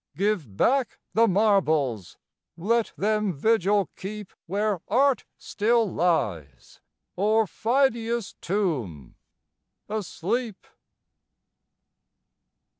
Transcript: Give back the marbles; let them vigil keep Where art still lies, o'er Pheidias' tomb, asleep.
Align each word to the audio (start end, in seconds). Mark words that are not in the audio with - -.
Give 0.17 0.57
back 0.57 0.97
the 1.13 1.27
marbles; 1.27 2.17
let 2.57 2.91
them 2.97 3.31
vigil 3.33 3.87
keep 3.95 4.33
Where 4.47 4.79
art 4.87 5.25
still 5.37 5.87
lies, 5.87 6.81
o'er 7.19 7.45
Pheidias' 7.45 8.33
tomb, 8.41 9.13
asleep. 9.87 10.65